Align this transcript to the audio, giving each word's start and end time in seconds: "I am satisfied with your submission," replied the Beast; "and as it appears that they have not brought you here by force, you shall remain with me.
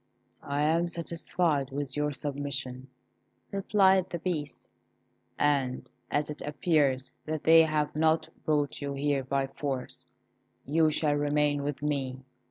"I 0.41 0.63
am 0.63 0.87
satisfied 0.87 1.69
with 1.69 1.95
your 1.95 2.11
submission," 2.11 2.87
replied 3.51 4.09
the 4.09 4.17
Beast; 4.17 4.67
"and 5.37 5.91
as 6.09 6.31
it 6.31 6.41
appears 6.41 7.13
that 7.27 7.43
they 7.43 7.61
have 7.61 7.95
not 7.95 8.27
brought 8.43 8.81
you 8.81 8.93
here 8.95 9.23
by 9.23 9.45
force, 9.45 10.07
you 10.65 10.89
shall 10.89 11.13
remain 11.13 11.61
with 11.61 11.83
me. 11.83 12.23